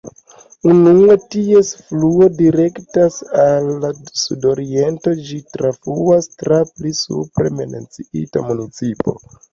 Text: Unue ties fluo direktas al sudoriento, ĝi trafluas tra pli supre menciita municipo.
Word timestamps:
Unue 0.69 1.17
ties 1.33 1.67
fluo 1.89 2.29
direktas 2.37 3.19
al 3.43 3.69
sudoriento, 4.23 5.13
ĝi 5.29 5.37
trafluas 5.57 6.31
tra 6.43 6.59
pli 6.73 6.95
supre 7.03 7.53
menciita 7.61 8.47
municipo. 8.51 9.17